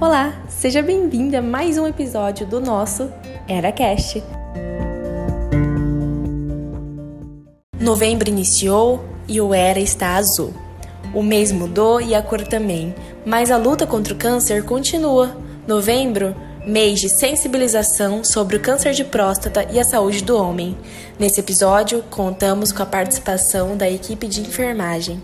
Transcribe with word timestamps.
Olá, 0.00 0.34
seja 0.48 0.82
bem-vinda 0.82 1.38
a 1.38 1.42
mais 1.42 1.78
um 1.78 1.86
episódio 1.86 2.44
do 2.44 2.60
nosso 2.60 3.08
EraCast. 3.48 4.24
Novembro 7.80 8.28
iniciou 8.28 9.04
e 9.28 9.40
o 9.40 9.54
Era 9.54 9.78
está 9.78 10.16
azul. 10.16 10.52
O 11.14 11.22
mês 11.22 11.52
mudou 11.52 12.00
e 12.00 12.12
a 12.12 12.20
cor 12.20 12.42
também, 12.42 12.92
mas 13.24 13.52
a 13.52 13.56
luta 13.56 13.86
contra 13.86 14.12
o 14.12 14.16
câncer 14.16 14.64
continua. 14.64 15.36
Novembro 15.64 16.34
mês 16.66 16.98
de 16.98 17.08
sensibilização 17.08 18.24
sobre 18.24 18.56
o 18.56 18.60
câncer 18.60 18.92
de 18.92 19.04
próstata 19.04 19.64
e 19.70 19.78
a 19.78 19.84
saúde 19.84 20.24
do 20.24 20.36
homem. 20.36 20.76
Nesse 21.18 21.38
episódio, 21.38 22.02
contamos 22.10 22.72
com 22.72 22.82
a 22.82 22.86
participação 22.86 23.76
da 23.76 23.88
equipe 23.88 24.26
de 24.26 24.40
enfermagem. 24.40 25.22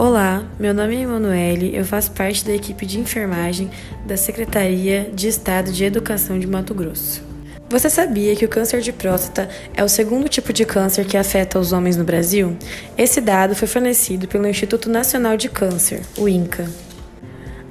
Olá, 0.00 0.44
meu 0.60 0.72
nome 0.72 0.94
é 0.94 1.00
Emanuele, 1.00 1.74
eu 1.74 1.84
faço 1.84 2.12
parte 2.12 2.44
da 2.44 2.54
equipe 2.54 2.86
de 2.86 3.00
enfermagem 3.00 3.68
da 4.06 4.16
Secretaria 4.16 5.10
de 5.12 5.26
Estado 5.26 5.72
de 5.72 5.84
Educação 5.84 6.38
de 6.38 6.46
Mato 6.46 6.72
Grosso. 6.72 7.20
Você 7.68 7.90
sabia 7.90 8.36
que 8.36 8.44
o 8.44 8.48
câncer 8.48 8.80
de 8.80 8.92
próstata 8.92 9.48
é 9.74 9.82
o 9.82 9.88
segundo 9.88 10.28
tipo 10.28 10.52
de 10.52 10.64
câncer 10.64 11.04
que 11.04 11.16
afeta 11.16 11.58
os 11.58 11.72
homens 11.72 11.96
no 11.96 12.04
Brasil? 12.04 12.56
Esse 12.96 13.20
dado 13.20 13.56
foi 13.56 13.66
fornecido 13.66 14.28
pelo 14.28 14.46
Instituto 14.46 14.88
Nacional 14.88 15.36
de 15.36 15.48
Câncer, 15.48 16.02
o 16.16 16.28
INCA. 16.28 16.70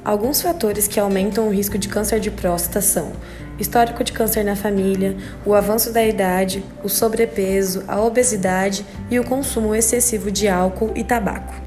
Alguns 0.03 0.41
fatores 0.41 0.85
que 0.85 0.99
aumentam 0.99 1.47
o 1.47 1.51
risco 1.53 1.77
de 1.77 1.87
câncer 1.87 2.19
de 2.19 2.29
próstata 2.29 2.81
são 2.81 3.13
histórico 3.57 4.03
de 4.03 4.11
câncer 4.11 4.43
na 4.43 4.57
família, 4.57 5.15
o 5.45 5.53
avanço 5.53 5.93
da 5.93 6.03
idade, 6.03 6.61
o 6.83 6.89
sobrepeso, 6.89 7.85
a 7.87 8.01
obesidade 8.01 8.85
e 9.09 9.17
o 9.17 9.23
consumo 9.23 9.73
excessivo 9.73 10.29
de 10.29 10.49
álcool 10.49 10.91
e 10.93 11.05
tabaco. 11.05 11.66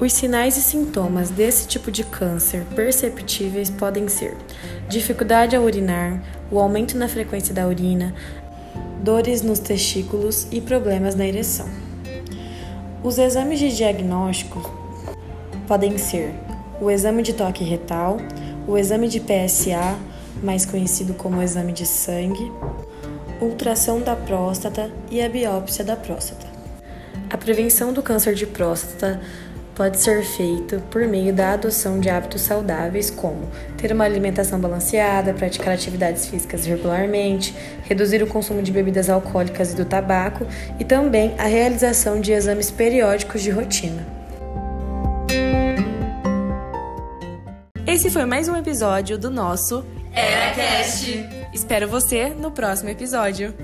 Os 0.00 0.12
sinais 0.12 0.56
e 0.56 0.62
sintomas 0.62 1.28
desse 1.28 1.66
tipo 1.66 1.90
de 1.90 2.04
câncer 2.04 2.64
perceptíveis 2.76 3.68
podem 3.68 4.06
ser 4.06 4.36
dificuldade 4.88 5.56
a 5.56 5.60
urinar, 5.60 6.22
o 6.52 6.60
aumento 6.60 6.96
na 6.96 7.08
frequência 7.08 7.52
da 7.52 7.66
urina, 7.66 8.14
dores 9.02 9.42
nos 9.42 9.58
testículos 9.58 10.46
e 10.52 10.60
problemas 10.60 11.16
na 11.16 11.26
ereção. 11.26 11.68
Os 13.02 13.18
exames 13.18 13.58
de 13.58 13.74
diagnóstico 13.74 14.72
podem 15.66 15.98
ser 15.98 16.32
o 16.80 16.88
exame 16.88 17.20
de 17.20 17.32
toque 17.32 17.64
retal, 17.64 18.18
o 18.68 18.78
exame 18.78 19.08
de 19.08 19.18
PSA, 19.18 19.98
mais 20.40 20.64
conhecido 20.64 21.12
como 21.12 21.42
exame 21.42 21.72
de 21.72 21.84
sangue, 21.84 22.52
ultrassom 23.40 24.00
da 24.00 24.14
próstata 24.14 24.92
e 25.10 25.20
a 25.20 25.28
biópsia 25.28 25.84
da 25.84 25.96
próstata. 25.96 26.46
A 27.30 27.36
prevenção 27.36 27.92
do 27.92 28.02
câncer 28.02 28.34
de 28.34 28.46
próstata 28.46 29.20
pode 29.78 30.00
ser 30.00 30.24
feito 30.24 30.80
por 30.90 31.06
meio 31.06 31.32
da 31.32 31.52
adoção 31.52 32.00
de 32.00 32.10
hábitos 32.10 32.42
saudáveis, 32.42 33.10
como 33.10 33.48
ter 33.76 33.92
uma 33.92 34.04
alimentação 34.04 34.58
balanceada, 34.58 35.32
praticar 35.32 35.72
atividades 35.72 36.26
físicas 36.26 36.66
regularmente, 36.66 37.54
reduzir 37.84 38.20
o 38.20 38.26
consumo 38.26 38.60
de 38.60 38.72
bebidas 38.72 39.08
alcoólicas 39.08 39.72
e 39.72 39.76
do 39.76 39.84
tabaco 39.84 40.44
e 40.80 40.84
também 40.84 41.32
a 41.38 41.44
realização 41.44 42.20
de 42.20 42.32
exames 42.32 42.72
periódicos 42.72 43.40
de 43.40 43.50
rotina. 43.50 44.04
Esse 47.86 48.10
foi 48.10 48.24
mais 48.24 48.48
um 48.48 48.56
episódio 48.56 49.16
do 49.16 49.30
nosso 49.30 49.86
EraCast. 50.12 51.24
Espero 51.54 51.86
você 51.86 52.30
no 52.30 52.50
próximo 52.50 52.90
episódio. 52.90 53.54